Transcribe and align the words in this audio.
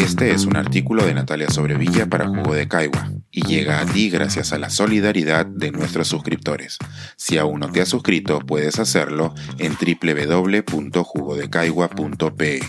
Este 0.00 0.32
es 0.32 0.46
un 0.46 0.56
artículo 0.56 1.04
de 1.04 1.12
Natalia 1.12 1.50
Sobrevilla 1.50 2.06
para 2.06 2.26
Jugo 2.26 2.54
de 2.54 2.66
Caigua 2.66 3.12
y 3.30 3.46
llega 3.46 3.80
a 3.80 3.86
ti 3.86 4.08
gracias 4.08 4.54
a 4.54 4.58
la 4.58 4.70
solidaridad 4.70 5.44
de 5.44 5.72
nuestros 5.72 6.08
suscriptores. 6.08 6.78
Si 7.16 7.36
aún 7.36 7.60
no 7.60 7.70
te 7.70 7.82
has 7.82 7.90
suscrito, 7.90 8.40
puedes 8.40 8.78
hacerlo 8.78 9.34
en 9.58 9.74
www.jugodecaigua.pe. 9.74 12.60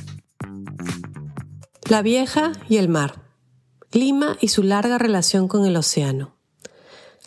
La 1.90 2.02
vieja 2.02 2.52
y 2.68 2.76
el 2.76 2.90
mar. 2.90 3.22
Lima 3.94 4.36
y 4.42 4.50
su 4.50 4.62
larga 4.62 4.98
relación 4.98 5.48
con 5.48 5.66
el 5.66 5.78
océano. 5.78 6.36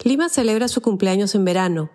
Lima 0.02 0.28
celebra 0.28 0.68
su 0.68 0.82
cumpleaños 0.82 1.34
en 1.34 1.46
verano, 1.46 1.90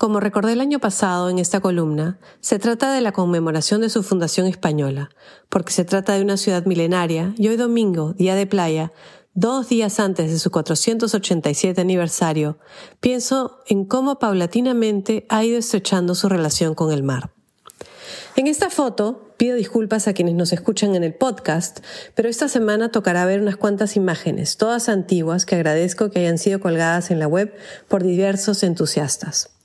como 0.00 0.18
recordé 0.18 0.54
el 0.54 0.62
año 0.62 0.78
pasado 0.78 1.28
en 1.28 1.38
esta 1.38 1.60
columna, 1.60 2.18
se 2.40 2.58
trata 2.58 2.90
de 2.90 3.02
la 3.02 3.12
conmemoración 3.12 3.82
de 3.82 3.90
su 3.90 4.02
fundación 4.02 4.46
española, 4.46 5.10
porque 5.50 5.74
se 5.74 5.84
trata 5.84 6.14
de 6.14 6.22
una 6.22 6.38
ciudad 6.38 6.64
milenaria 6.64 7.34
y 7.36 7.48
hoy 7.48 7.58
domingo, 7.58 8.14
día 8.14 8.34
de 8.34 8.46
playa, 8.46 8.94
dos 9.34 9.68
días 9.68 10.00
antes 10.00 10.30
de 10.30 10.38
su 10.38 10.50
487 10.50 11.78
aniversario, 11.78 12.56
pienso 13.00 13.58
en 13.66 13.84
cómo 13.84 14.18
paulatinamente 14.18 15.26
ha 15.28 15.44
ido 15.44 15.58
estrechando 15.58 16.14
su 16.14 16.30
relación 16.30 16.74
con 16.74 16.92
el 16.92 17.02
mar. 17.02 17.32
En 18.36 18.46
esta 18.46 18.70
foto, 18.70 19.34
pido 19.36 19.54
disculpas 19.54 20.08
a 20.08 20.14
quienes 20.14 20.34
nos 20.34 20.54
escuchan 20.54 20.94
en 20.94 21.04
el 21.04 21.12
podcast, 21.12 21.80
pero 22.14 22.30
esta 22.30 22.48
semana 22.48 22.90
tocará 22.90 23.26
ver 23.26 23.42
unas 23.42 23.58
cuantas 23.58 23.96
imágenes, 23.96 24.56
todas 24.56 24.88
antiguas, 24.88 25.44
que 25.44 25.56
agradezco 25.56 26.10
que 26.10 26.20
hayan 26.20 26.38
sido 26.38 26.58
colgadas 26.58 27.10
en 27.10 27.18
la 27.18 27.26
web 27.26 27.54
por 27.86 28.02
diversos 28.02 28.62
entusiastas. 28.62 29.59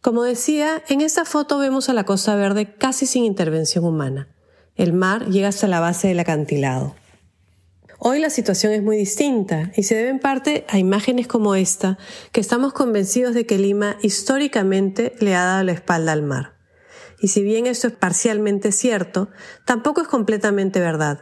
Como 0.00 0.22
decía, 0.22 0.82
en 0.88 1.00
esta 1.00 1.24
foto 1.24 1.58
vemos 1.58 1.88
a 1.88 1.94
la 1.94 2.04
Costa 2.04 2.34
Verde 2.36 2.74
casi 2.76 3.06
sin 3.06 3.24
intervención 3.24 3.84
humana. 3.84 4.28
El 4.74 4.92
mar 4.92 5.26
llega 5.26 5.48
hasta 5.48 5.66
la 5.66 5.80
base 5.80 6.08
del 6.08 6.20
acantilado. 6.20 6.94
Hoy 7.98 8.20
la 8.20 8.28
situación 8.28 8.72
es 8.72 8.82
muy 8.82 8.96
distinta 8.98 9.72
y 9.74 9.84
se 9.84 9.94
debe 9.94 10.10
en 10.10 10.18
parte 10.18 10.66
a 10.68 10.78
imágenes 10.78 11.26
como 11.26 11.54
esta 11.54 11.96
que 12.30 12.40
estamos 12.40 12.74
convencidos 12.74 13.34
de 13.34 13.46
que 13.46 13.58
Lima 13.58 13.96
históricamente 14.02 15.14
le 15.18 15.34
ha 15.34 15.44
dado 15.44 15.64
la 15.64 15.72
espalda 15.72 16.12
al 16.12 16.22
mar. 16.22 16.56
Y 17.20 17.28
si 17.28 17.42
bien 17.42 17.66
esto 17.66 17.86
es 17.86 17.94
parcialmente 17.94 18.72
cierto, 18.72 19.30
tampoco 19.64 20.02
es 20.02 20.08
completamente 20.08 20.78
verdad. 20.78 21.20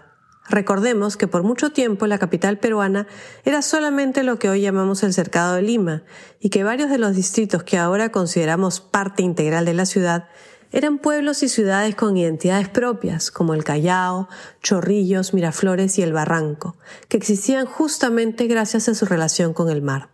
Recordemos 0.49 1.17
que 1.17 1.27
por 1.27 1.43
mucho 1.43 1.73
tiempo 1.73 2.07
la 2.07 2.19
capital 2.19 2.59
peruana 2.59 3.07
era 3.45 3.63
solamente 3.63 4.23
lo 4.23 4.39
que 4.39 4.51
hoy 4.51 4.61
llamamos 4.61 5.03
el 5.03 5.15
cercado 5.15 5.55
de 5.55 5.63
Lima 5.63 6.03
y 6.39 6.51
que 6.51 6.65
varios 6.65 6.91
de 6.91 6.99
los 6.99 7.15
distritos 7.15 7.63
que 7.63 7.79
ahora 7.79 8.13
consideramos 8.13 8.81
parte 8.81 9.23
integral 9.23 9.65
de 9.65 9.75
la 9.75 9.87
ciudad 9.87 10.29
eran 10.71 10.99
pueblos 10.99 11.43
y 11.45 11.49
ciudades 11.49 11.95
con 11.95 12.17
identidades 12.17 12.69
propias, 12.69 13.31
como 13.31 13.55
el 13.55 13.63
Callao, 13.63 14.29
Chorrillos, 14.61 15.33
Miraflores 15.33 15.99
y 15.99 16.03
el 16.03 16.13
Barranco, 16.13 16.77
que 17.09 17.17
existían 17.17 17.65
justamente 17.65 18.49
gracias 18.49 18.89
a 18.89 18.95
su 18.95 19.07
relación 19.07 19.55
con 19.55 19.71
el 19.71 19.83
mar. 19.83 20.14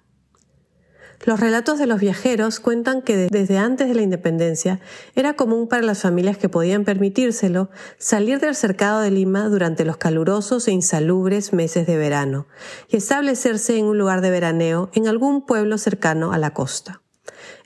Los 1.26 1.38
relatos 1.38 1.78
de 1.78 1.86
los 1.86 2.00
viajeros 2.00 2.60
cuentan 2.60 3.02
que 3.02 3.28
desde 3.28 3.58
antes 3.58 3.88
de 3.88 3.94
la 3.94 4.00
independencia 4.00 4.80
era 5.14 5.34
común 5.34 5.68
para 5.68 5.82
las 5.82 6.00
familias 6.00 6.38
que 6.38 6.48
podían 6.48 6.84
permitírselo 6.84 7.68
salir 7.98 8.40
del 8.40 8.54
cercado 8.54 9.00
de 9.00 9.10
Lima 9.10 9.48
durante 9.50 9.84
los 9.84 9.98
calurosos 9.98 10.66
e 10.66 10.72
insalubres 10.72 11.52
meses 11.52 11.86
de 11.86 11.98
verano 11.98 12.46
y 12.88 12.96
establecerse 12.96 13.76
en 13.76 13.84
un 13.84 13.98
lugar 13.98 14.22
de 14.22 14.30
veraneo 14.30 14.88
en 14.94 15.08
algún 15.08 15.44
pueblo 15.44 15.76
cercano 15.76 16.32
a 16.32 16.38
la 16.38 16.54
costa. 16.54 17.02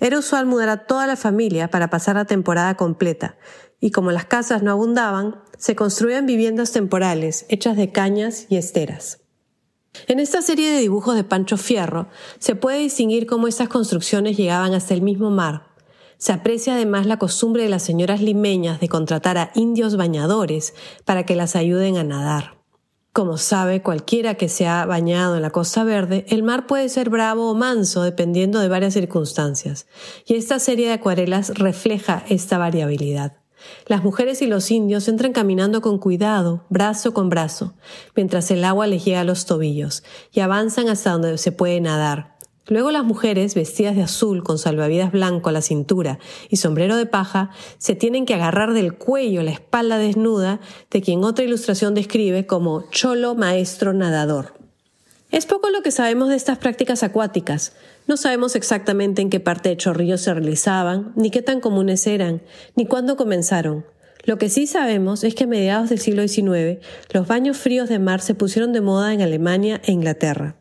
Era 0.00 0.18
usual 0.18 0.46
mudar 0.46 0.68
a 0.68 0.86
toda 0.86 1.06
la 1.06 1.16
familia 1.16 1.68
para 1.68 1.90
pasar 1.90 2.16
la 2.16 2.24
temporada 2.24 2.76
completa 2.76 3.36
y 3.78 3.92
como 3.92 4.10
las 4.10 4.24
casas 4.24 4.64
no 4.64 4.72
abundaban, 4.72 5.42
se 5.58 5.76
construían 5.76 6.26
viviendas 6.26 6.72
temporales 6.72 7.46
hechas 7.48 7.76
de 7.76 7.92
cañas 7.92 8.46
y 8.48 8.56
esteras. 8.56 9.23
En 10.06 10.20
esta 10.20 10.42
serie 10.42 10.70
de 10.70 10.80
dibujos 10.80 11.14
de 11.14 11.24
Pancho 11.24 11.56
Fierro 11.56 12.08
se 12.38 12.54
puede 12.54 12.78
distinguir 12.78 13.26
cómo 13.26 13.48
estas 13.48 13.68
construcciones 13.68 14.36
llegaban 14.36 14.74
hasta 14.74 14.94
el 14.94 15.02
mismo 15.02 15.30
mar. 15.30 15.68
Se 16.18 16.32
aprecia 16.32 16.74
además 16.74 17.06
la 17.06 17.18
costumbre 17.18 17.62
de 17.64 17.68
las 17.68 17.82
señoras 17.82 18.20
limeñas 18.20 18.80
de 18.80 18.88
contratar 18.88 19.38
a 19.38 19.50
indios 19.54 19.96
bañadores 19.96 20.74
para 21.04 21.26
que 21.26 21.36
las 21.36 21.56
ayuden 21.56 21.96
a 21.96 22.04
nadar. 22.04 22.54
Como 23.12 23.38
sabe 23.38 23.80
cualquiera 23.80 24.34
que 24.34 24.48
se 24.48 24.66
ha 24.66 24.84
bañado 24.86 25.36
en 25.36 25.42
la 25.42 25.50
Costa 25.50 25.84
Verde, 25.84 26.26
el 26.28 26.42
mar 26.42 26.66
puede 26.66 26.88
ser 26.88 27.10
bravo 27.10 27.48
o 27.48 27.54
manso 27.54 28.02
dependiendo 28.02 28.58
de 28.58 28.68
varias 28.68 28.94
circunstancias, 28.94 29.86
y 30.26 30.34
esta 30.34 30.58
serie 30.58 30.88
de 30.88 30.94
acuarelas 30.94 31.50
refleja 31.56 32.24
esta 32.28 32.58
variabilidad. 32.58 33.43
Las 33.86 34.02
mujeres 34.02 34.42
y 34.42 34.46
los 34.46 34.70
indios 34.70 35.08
entran 35.08 35.32
caminando 35.32 35.80
con 35.80 35.98
cuidado, 35.98 36.64
brazo 36.68 37.14
con 37.14 37.28
brazo, 37.28 37.74
mientras 38.16 38.50
el 38.50 38.64
agua 38.64 38.86
les 38.86 39.04
llega 39.04 39.20
a 39.20 39.24
los 39.24 39.46
tobillos, 39.46 40.02
y 40.32 40.40
avanzan 40.40 40.88
hasta 40.88 41.12
donde 41.12 41.38
se 41.38 41.52
puede 41.52 41.80
nadar. 41.80 42.34
Luego 42.66 42.90
las 42.90 43.04
mujeres, 43.04 43.54
vestidas 43.54 43.94
de 43.94 44.02
azul, 44.02 44.42
con 44.42 44.58
salvavidas 44.58 45.12
blanco 45.12 45.50
a 45.50 45.52
la 45.52 45.60
cintura 45.60 46.18
y 46.48 46.56
sombrero 46.56 46.96
de 46.96 47.04
paja, 47.04 47.50
se 47.76 47.94
tienen 47.94 48.24
que 48.24 48.34
agarrar 48.34 48.72
del 48.72 48.94
cuello 48.94 49.42
la 49.42 49.50
espalda 49.50 49.98
desnuda 49.98 50.60
de 50.90 51.02
quien 51.02 51.24
otra 51.24 51.44
ilustración 51.44 51.94
describe 51.94 52.46
como 52.46 52.88
cholo 52.90 53.34
maestro 53.34 53.92
nadador. 53.92 54.63
Es 55.30 55.46
poco 55.46 55.70
lo 55.70 55.82
que 55.82 55.90
sabemos 55.90 56.28
de 56.28 56.36
estas 56.36 56.58
prácticas 56.58 57.02
acuáticas. 57.02 57.72
No 58.06 58.16
sabemos 58.16 58.54
exactamente 58.54 59.22
en 59.22 59.30
qué 59.30 59.40
parte 59.40 59.68
de 59.70 59.76
Chorrillos 59.76 60.20
se 60.20 60.32
realizaban, 60.32 61.12
ni 61.16 61.30
qué 61.30 61.42
tan 61.42 61.60
comunes 61.60 62.06
eran, 62.06 62.42
ni 62.76 62.86
cuándo 62.86 63.16
comenzaron. 63.16 63.84
Lo 64.24 64.38
que 64.38 64.48
sí 64.48 64.66
sabemos 64.66 65.24
es 65.24 65.34
que 65.34 65.44
a 65.44 65.46
mediados 65.46 65.90
del 65.90 65.98
siglo 65.98 66.26
XIX 66.26 66.78
los 67.12 67.26
baños 67.26 67.56
fríos 67.56 67.88
de 67.88 67.98
mar 67.98 68.20
se 68.20 68.34
pusieron 68.34 68.72
de 68.72 68.80
moda 68.80 69.12
en 69.12 69.22
Alemania 69.22 69.80
e 69.84 69.92
Inglaterra. 69.92 70.56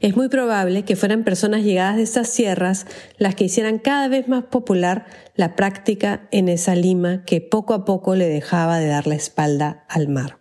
Es 0.00 0.16
muy 0.16 0.28
probable 0.28 0.84
que 0.84 0.96
fueran 0.96 1.24
personas 1.24 1.62
llegadas 1.62 1.96
de 1.96 2.02
estas 2.02 2.28
sierras 2.28 2.86
las 3.18 3.34
que 3.34 3.44
hicieran 3.44 3.78
cada 3.78 4.08
vez 4.08 4.28
más 4.28 4.44
popular 4.44 5.06
la 5.34 5.56
práctica 5.56 6.28
en 6.30 6.48
esa 6.48 6.74
Lima 6.74 7.24
que 7.24 7.40
poco 7.40 7.74
a 7.74 7.84
poco 7.84 8.14
le 8.14 8.28
dejaba 8.28 8.78
de 8.78 8.86
dar 8.86 9.06
la 9.06 9.16
espalda 9.16 9.84
al 9.88 10.08
mar. 10.08 10.39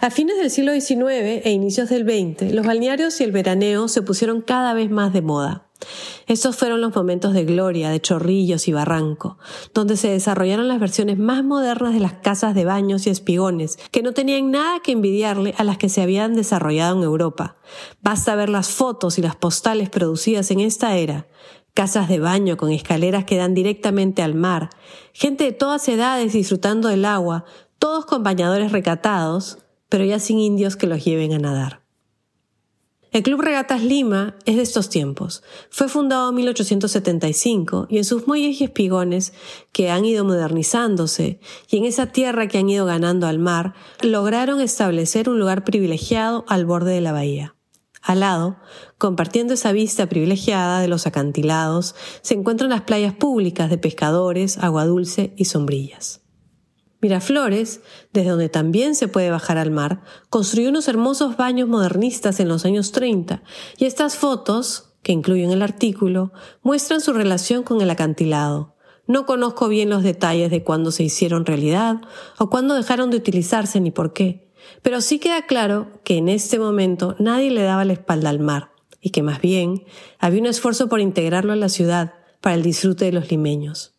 A 0.00 0.10
fines 0.10 0.36
del 0.36 0.50
siglo 0.50 0.72
XIX 0.72 1.40
e 1.44 1.50
inicios 1.52 1.88
del 1.88 2.04
XX, 2.04 2.52
los 2.52 2.66
balnearios 2.66 3.18
y 3.20 3.24
el 3.24 3.32
veraneo 3.32 3.88
se 3.88 4.02
pusieron 4.02 4.42
cada 4.42 4.74
vez 4.74 4.90
más 4.90 5.12
de 5.12 5.22
moda. 5.22 5.68
Estos 6.26 6.56
fueron 6.56 6.82
los 6.82 6.94
momentos 6.94 7.32
de 7.32 7.44
gloria 7.44 7.88
de 7.88 8.00
Chorrillos 8.00 8.68
y 8.68 8.72
Barranco, 8.72 9.38
donde 9.72 9.96
se 9.96 10.10
desarrollaron 10.10 10.68
las 10.68 10.80
versiones 10.80 11.18
más 11.18 11.44
modernas 11.44 11.94
de 11.94 12.00
las 12.00 12.12
casas 12.14 12.54
de 12.54 12.66
baños 12.66 13.06
y 13.06 13.10
espigones, 13.10 13.78
que 13.90 14.02
no 14.02 14.12
tenían 14.12 14.50
nada 14.50 14.80
que 14.80 14.92
envidiarle 14.92 15.54
a 15.56 15.64
las 15.64 15.78
que 15.78 15.88
se 15.88 16.02
habían 16.02 16.34
desarrollado 16.34 16.96
en 16.98 17.02
Europa. 17.02 17.56
Basta 18.02 18.36
ver 18.36 18.50
las 18.50 18.68
fotos 18.68 19.18
y 19.18 19.22
las 19.22 19.36
postales 19.36 19.88
producidas 19.88 20.50
en 20.50 20.60
esta 20.60 20.96
era. 20.96 21.26
Casas 21.72 22.08
de 22.08 22.18
baño 22.18 22.56
con 22.56 22.70
escaleras 22.70 23.24
que 23.24 23.36
dan 23.36 23.54
directamente 23.54 24.22
al 24.22 24.34
mar, 24.34 24.70
gente 25.12 25.44
de 25.44 25.52
todas 25.52 25.88
edades 25.88 26.32
disfrutando 26.32 26.88
del 26.88 27.04
agua, 27.04 27.44
todos 27.78 28.06
con 28.06 28.22
bañadores 28.22 28.72
recatados, 28.72 29.58
pero 29.88 30.04
ya 30.04 30.18
sin 30.18 30.38
indios 30.38 30.76
que 30.76 30.86
los 30.86 31.04
lleven 31.04 31.32
a 31.32 31.38
nadar. 31.38 31.86
El 33.16 33.22
Club 33.22 33.40
Regatas 33.40 33.82
Lima 33.82 34.36
es 34.44 34.56
de 34.56 34.62
estos 34.62 34.90
tiempos. 34.90 35.42
Fue 35.70 35.88
fundado 35.88 36.28
en 36.28 36.34
1875 36.34 37.86
y 37.88 37.96
en 37.96 38.04
sus 38.04 38.26
muelles 38.26 38.60
y 38.60 38.64
espigones 38.64 39.32
que 39.72 39.88
han 39.90 40.04
ido 40.04 40.22
modernizándose 40.24 41.40
y 41.70 41.78
en 41.78 41.86
esa 41.86 42.08
tierra 42.08 42.46
que 42.46 42.58
han 42.58 42.68
ido 42.68 42.84
ganando 42.84 43.26
al 43.26 43.38
mar, 43.38 43.72
lograron 44.02 44.60
establecer 44.60 45.30
un 45.30 45.38
lugar 45.38 45.64
privilegiado 45.64 46.44
al 46.46 46.66
borde 46.66 46.92
de 46.92 47.00
la 47.00 47.12
bahía. 47.12 47.54
Al 48.02 48.20
lado, 48.20 48.56
compartiendo 48.98 49.54
esa 49.54 49.72
vista 49.72 50.10
privilegiada 50.10 50.80
de 50.80 50.88
los 50.88 51.06
acantilados, 51.06 51.94
se 52.20 52.34
encuentran 52.34 52.68
las 52.68 52.82
playas 52.82 53.14
públicas 53.14 53.70
de 53.70 53.78
pescadores, 53.78 54.58
agua 54.58 54.84
dulce 54.84 55.32
y 55.36 55.46
sombrillas. 55.46 56.25
Miraflores, 57.00 57.82
desde 58.12 58.30
donde 58.30 58.48
también 58.48 58.94
se 58.94 59.08
puede 59.08 59.30
bajar 59.30 59.58
al 59.58 59.70
mar, 59.70 60.02
construyó 60.30 60.70
unos 60.70 60.88
hermosos 60.88 61.36
baños 61.36 61.68
modernistas 61.68 62.40
en 62.40 62.48
los 62.48 62.64
años 62.64 62.92
30 62.92 63.42
y 63.78 63.84
estas 63.84 64.16
fotos, 64.16 64.94
que 65.02 65.12
incluyen 65.12 65.50
el 65.50 65.62
artículo, 65.62 66.32
muestran 66.62 67.00
su 67.00 67.12
relación 67.12 67.62
con 67.62 67.80
el 67.80 67.90
acantilado. 67.90 68.74
No 69.06 69.24
conozco 69.24 69.68
bien 69.68 69.88
los 69.88 70.02
detalles 70.02 70.50
de 70.50 70.64
cuándo 70.64 70.90
se 70.90 71.04
hicieron 71.04 71.46
realidad 71.46 72.00
o 72.38 72.50
cuándo 72.50 72.74
dejaron 72.74 73.10
de 73.10 73.18
utilizarse 73.18 73.80
ni 73.80 73.92
por 73.92 74.12
qué, 74.12 74.50
pero 74.82 75.00
sí 75.00 75.18
queda 75.18 75.46
claro 75.46 76.00
que 76.02 76.16
en 76.16 76.28
este 76.28 76.58
momento 76.58 77.14
nadie 77.18 77.50
le 77.50 77.62
daba 77.62 77.84
la 77.84 77.92
espalda 77.92 78.30
al 78.30 78.40
mar 78.40 78.72
y 79.00 79.10
que 79.10 79.22
más 79.22 79.40
bien 79.40 79.84
había 80.18 80.40
un 80.40 80.46
esfuerzo 80.46 80.88
por 80.88 81.00
integrarlo 81.00 81.52
a 81.52 81.56
la 81.56 81.68
ciudad 81.68 82.14
para 82.40 82.56
el 82.56 82.62
disfrute 82.62 83.04
de 83.04 83.12
los 83.12 83.30
limeños. 83.30 83.95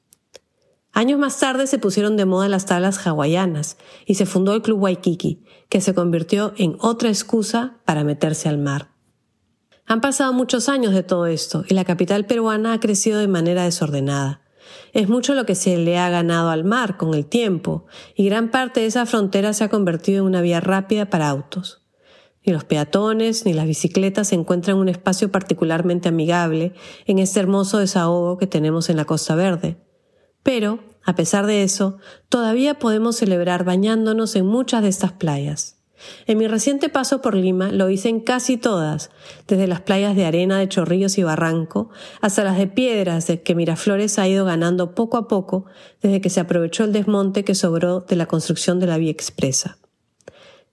Años 0.98 1.20
más 1.20 1.40
tarde 1.40 1.68
se 1.68 1.78
pusieron 1.78 2.18
de 2.18 2.26
moda 2.26 2.50
las 2.50 2.66
tablas 2.66 3.06
hawaianas 3.06 3.78
y 4.08 4.16
se 4.16 4.26
fundó 4.26 4.56
el 4.56 4.64
Club 4.64 4.82
Waikiki, 4.82 5.44
que 5.70 5.80
se 5.80 5.94
convirtió 5.94 6.54
en 6.58 6.76
otra 6.80 7.10
excusa 7.10 7.78
para 7.86 8.04
meterse 8.04 8.50
al 8.50 8.58
mar. 8.58 8.90
Han 9.86 10.02
pasado 10.02 10.34
muchos 10.34 10.70
años 10.70 10.96
de 10.96 11.04
todo 11.04 11.28
esto 11.28 11.64
y 11.70 11.76
la 11.76 11.86
capital 11.86 12.26
peruana 12.26 12.74
ha 12.74 12.80
crecido 12.80 13.20
de 13.20 13.28
manera 13.28 13.66
desordenada. 13.66 14.42
Es 14.92 15.08
mucho 15.08 15.36
lo 15.36 15.46
que 15.46 15.54
se 15.54 15.78
le 15.78 16.00
ha 16.00 16.10
ganado 16.10 16.50
al 16.50 16.64
mar 16.64 16.98
con 16.98 17.14
el 17.14 17.28
tiempo, 17.28 17.86
y 18.16 18.26
gran 18.26 18.50
parte 18.50 18.80
de 18.80 18.88
esa 18.88 19.06
frontera 19.06 19.54
se 19.54 19.66
ha 19.66 19.70
convertido 19.70 20.22
en 20.22 20.26
una 20.26 20.42
vía 20.42 20.62
rápida 20.62 21.12
para 21.12 21.30
autos. 21.30 21.84
Ni 22.44 22.54
los 22.54 22.64
peatones 22.64 23.46
ni 23.46 23.54
las 23.54 23.68
bicicletas 23.68 24.34
encuentran 24.34 24.78
un 24.78 24.90
espacio 24.90 25.32
particularmente 25.32 26.10
amigable 26.10 26.74
en 27.06 27.20
este 27.20 27.40
hermoso 27.40 27.78
desahogo 27.78 28.40
que 28.40 28.48
tenemos 28.48 28.90
en 28.90 28.98
la 28.98 29.06
Costa 29.06 29.36
Verde. 29.36 29.78
Pero, 30.48 30.80
a 31.04 31.14
pesar 31.14 31.46
de 31.46 31.64
eso, 31.64 31.98
todavía 32.30 32.80
podemos 32.80 33.18
celebrar 33.18 33.66
bañándonos 33.66 34.34
en 34.38 34.46
muchas 34.46 34.82
de 34.82 34.88
estas 34.88 35.12
playas. 35.12 35.76
En 36.26 36.38
mi 36.38 36.48
reciente 36.48 36.88
paso 36.88 37.22
por 37.22 37.36
Lima 37.36 37.70
lo 37.74 37.90
hice 37.90 38.08
en 38.08 38.22
casi 38.22 38.56
todas, 38.56 39.10
desde 39.46 39.68
las 39.68 39.82
playas 39.82 40.16
de 40.16 40.24
arena 40.24 40.58
de 40.58 40.70
Chorrillos 40.70 41.18
y 41.18 41.24
Barranco 41.24 41.90
hasta 42.22 42.46
las 42.46 42.58
de 42.58 42.68
piedras 42.68 43.28
de 43.28 43.42
que 43.42 43.56
Miraflores 43.56 44.20
ha 44.20 44.28
ido 44.30 44.46
ganando 44.46 44.96
poco 44.96 45.18
a 45.18 45.28
poco 45.28 45.66
desde 46.02 46.22
que 46.22 46.30
se 46.30 46.40
aprovechó 46.40 46.86
el 46.86 46.94
desmonte 46.94 47.44
que 47.44 47.54
sobró 47.54 48.00
de 48.00 48.16
la 48.16 48.28
construcción 48.28 48.80
de 48.80 48.88
la 48.88 48.98
vía 48.98 49.12
expresa. 49.12 49.80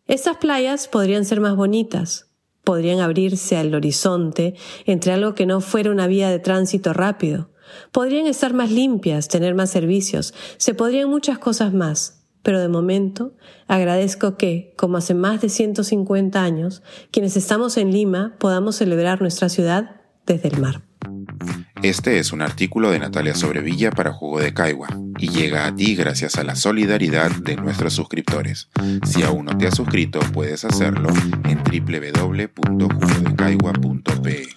Estas 0.07 0.37
playas 0.37 0.87
podrían 0.87 1.25
ser 1.25 1.41
más 1.41 1.57
bonitas, 1.57 2.29
podrían 2.63 3.01
abrirse 3.01 3.57
al 3.57 3.75
horizonte 3.75 4.55
entre 4.87 5.11
algo 5.11 5.35
que 5.35 5.47
no 5.47 5.61
fuera 5.61 5.91
una 5.91 6.07
vía 6.07 6.31
de 6.31 6.39
tránsito 6.39 6.93
rápido, 6.93 7.49
podrían 7.93 8.27
estar 8.27 8.55
más 8.55 8.71
limpias, 8.71 9.29
tener 9.29 9.55
más 9.55 9.71
servicios, 9.71 10.35
se 10.57 10.75
podrían 10.75 11.09
muchas 11.09 11.39
cosas 11.39 11.73
más, 11.73 12.25
pero 12.43 12.61
de 12.61 12.69
momento 12.69 13.35
agradezco 13.67 14.37
que, 14.37 14.75
como 14.77 14.99
hace 14.99 15.15
más 15.15 15.41
de 15.41 15.49
150 15.49 16.43
años, 16.43 16.83
quienes 17.11 17.37
estamos 17.37 17.77
en 17.77 17.93
Lima 17.93 18.37
podamos 18.39 18.77
celebrar 18.77 19.21
nuestra 19.21 19.49
ciudad 19.49 20.01
desde 20.27 20.49
el 20.49 20.61
mar. 20.61 20.83
Este 21.83 22.19
es 22.19 22.33
un 22.33 22.41
artículo 22.41 22.91
de 22.91 22.99
Natalia 22.99 23.35
Sobrevilla 23.35 23.91
para 23.91 24.13
Jugo 24.13 24.41
de 24.41 24.55
Caigua 24.55 24.89
y 25.19 25.29
llega 25.29 25.67
a 25.67 25.75
ti 25.75 25.95
gracias 25.95 26.37
a 26.37 26.45
la 26.45 26.57
solidaridad 26.57 27.31
de 27.31 27.57
nuestros 27.57 27.93
suscriptores. 27.93 28.71
Si 29.05 29.23
aún 29.23 29.45
no 29.45 29.59
te 29.59 29.67
has 29.67 29.77
suscrito, 29.77 30.21
puedes 30.33 30.65
hacerlo 30.65 31.11
en 31.45 31.63
www.jugodecaigua.pe. 31.63 34.49